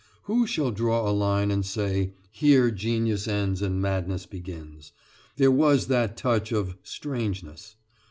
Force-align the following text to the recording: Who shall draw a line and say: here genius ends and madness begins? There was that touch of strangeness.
Who 0.23 0.47
shall 0.47 0.71
draw 0.71 1.07
a 1.07 1.13
line 1.13 1.51
and 1.51 1.63
say: 1.63 2.13
here 2.31 2.71
genius 2.71 3.27
ends 3.27 3.61
and 3.61 3.79
madness 3.79 4.25
begins? 4.25 4.93
There 5.35 5.51
was 5.51 5.85
that 5.89 6.17
touch 6.17 6.51
of 6.51 6.75
strangeness. 6.81 7.75